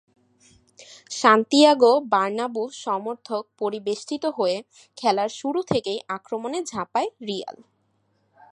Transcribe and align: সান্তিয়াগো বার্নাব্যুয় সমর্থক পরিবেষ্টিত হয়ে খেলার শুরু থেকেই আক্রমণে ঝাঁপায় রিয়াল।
সান্তিয়াগো 1.11 1.93
বার্নাব্যুয় 2.13 2.71
সমর্থক 2.85 3.43
পরিবেষ্টিত 3.59 4.23
হয়ে 4.37 4.57
খেলার 4.97 5.31
শুরু 5.39 5.59
থেকেই 5.63 5.99
আক্রমণে 6.07 6.59
ঝাঁপায় 6.63 7.09
রিয়াল। 7.27 7.57